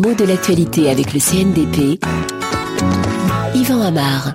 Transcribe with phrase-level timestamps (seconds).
[0.00, 2.02] mots de l'actualité avec le CNDP.
[3.54, 4.32] Yvan Amar.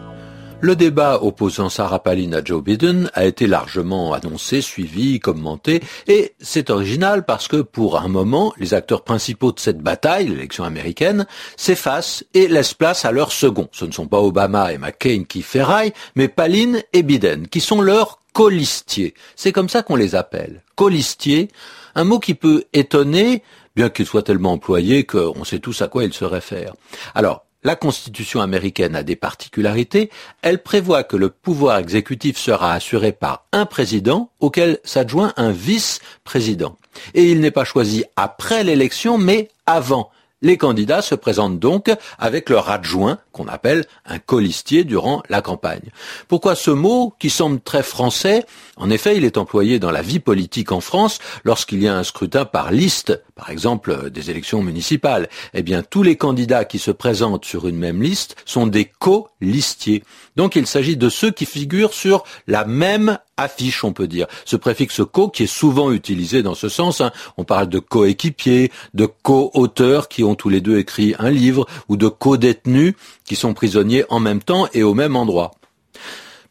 [0.62, 6.36] Le débat opposant Sarah Palin à Joe Biden a été largement annoncé, suivi, commenté, et
[6.40, 11.26] c'est original parce que pour un moment, les acteurs principaux de cette bataille, l'élection américaine,
[11.58, 13.70] s'effacent et laissent place à leurs seconds.
[13.72, 17.82] Ce ne sont pas Obama et McCain qui ferraillent, mais Palin et Biden, qui sont
[17.82, 19.16] leurs colistiers.
[19.36, 20.62] C'est comme ça qu'on les appelle.
[20.76, 21.50] Colistiers,
[21.96, 23.42] un mot qui peut étonner,
[23.76, 26.74] bien qu'il soit tellement employé qu'on sait tous à quoi il se réfère.
[27.14, 30.12] Alors, la Constitution américaine a des particularités.
[30.44, 36.78] Elle prévoit que le pouvoir exécutif sera assuré par un président auquel s'adjoint un vice-président.
[37.16, 40.12] Et il n'est pas choisi après l'élection, mais avant.
[40.44, 45.90] Les candidats se présentent donc avec leur adjoint, qu'on appelle un colistier, durant la campagne.
[46.28, 48.46] Pourquoi ce mot, qui semble très français?
[48.76, 52.04] En effet, il est employé dans la vie politique en France lorsqu'il y a un
[52.04, 55.28] scrutin par liste, par exemple des élections municipales.
[55.54, 60.04] Eh bien, tous les candidats qui se présentent sur une même liste sont des co-listiers.
[60.38, 64.28] Donc, il s'agit de ceux qui figurent sur la même affiche, on peut dire.
[64.46, 67.02] Ce préfixe co qui est souvent utilisé dans ce sens.
[67.02, 67.12] Hein.
[67.36, 71.98] On parle de coéquipiers, de co-auteurs qui ont tous les deux écrit un livre, ou
[71.98, 72.94] de co-détenus
[73.26, 75.52] qui sont prisonniers en même temps et au même endroit.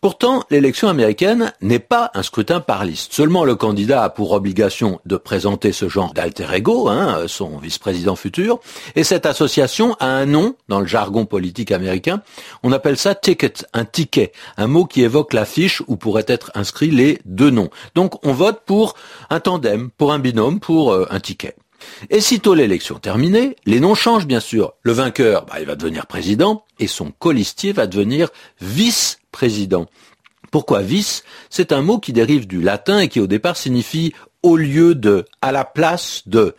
[0.04, 3.14] Pourtant, l'élection américaine n'est pas un scrutin par liste.
[3.14, 8.14] Seulement le candidat a pour obligation de présenter ce genre d'alter ego, hein, son vice-président
[8.14, 8.60] futur,
[8.96, 12.20] et cette association a un nom dans le jargon politique américain.
[12.62, 16.90] On appelle ça ticket, un ticket, un mot qui évoque l'affiche où pourraient être inscrits
[16.90, 17.70] les deux noms.
[17.94, 18.96] Donc on vote pour
[19.30, 21.56] un tandem, pour un binôme, pour euh, un ticket.
[22.10, 24.74] Et sitôt l'élection terminée, les noms changent bien sûr.
[24.82, 28.28] Le vainqueur, bah, il va devenir président et son colistier va devenir
[28.60, 29.86] vice président.
[30.50, 31.24] Pourquoi vice?
[31.50, 34.12] C'est un mot qui dérive du latin et qui au départ signifie
[34.44, 36.54] au lieu de, à la place de.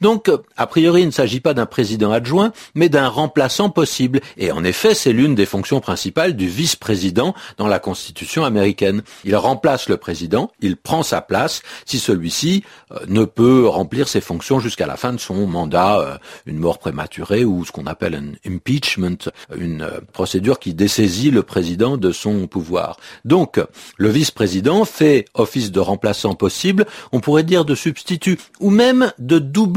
[0.00, 4.20] Donc, a priori, il ne s'agit pas d'un président adjoint, mais d'un remplaçant possible.
[4.36, 9.02] Et en effet, c'est l'une des fonctions principales du vice-président dans la Constitution américaine.
[9.24, 14.20] Il remplace le président, il prend sa place si celui-ci euh, ne peut remplir ses
[14.20, 18.14] fonctions jusqu'à la fin de son mandat, euh, une mort prématurée ou ce qu'on appelle
[18.14, 19.16] un impeachment,
[19.56, 22.98] une euh, procédure qui dessaisit le président de son pouvoir.
[23.24, 23.58] Donc,
[23.96, 26.86] le vice-président fait office de remplaçant possible,
[27.24, 29.74] pourrait dire de substitut, ou même de double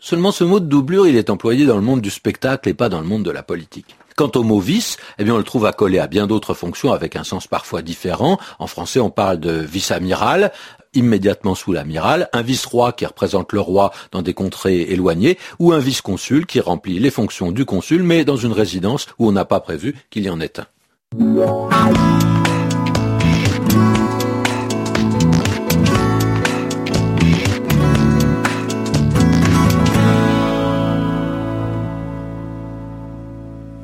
[0.00, 2.88] seulement ce mot de doublure, il est employé dans le monde du spectacle et pas
[2.88, 3.96] dans le monde de la politique.
[4.16, 7.14] Quant au mot vice, eh bien on le trouve accolé à bien d'autres fonctions avec
[7.14, 8.36] un sens parfois différent.
[8.58, 10.50] En français, on parle de vice-amiral,
[10.92, 15.78] immédiatement sous l'amiral, un vice-roi qui représente le roi dans des contrées éloignées, ou un
[15.78, 19.60] vice-consul qui remplit les fonctions du consul, mais dans une résidence où on n'a pas
[19.60, 22.17] prévu qu'il y en ait un.